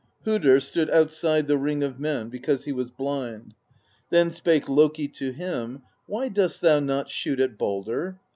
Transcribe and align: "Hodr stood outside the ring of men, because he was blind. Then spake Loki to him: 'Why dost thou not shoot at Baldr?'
"Hodr 0.25 0.59
stood 0.59 0.89
outside 0.89 1.47
the 1.47 1.59
ring 1.59 1.83
of 1.83 1.99
men, 1.99 2.29
because 2.29 2.65
he 2.65 2.71
was 2.71 2.89
blind. 2.89 3.53
Then 4.09 4.31
spake 4.31 4.67
Loki 4.67 5.07
to 5.09 5.31
him: 5.31 5.83
'Why 6.07 6.27
dost 6.27 6.61
thou 6.61 6.79
not 6.79 7.11
shoot 7.11 7.39
at 7.39 7.55
Baldr?' 7.55 8.17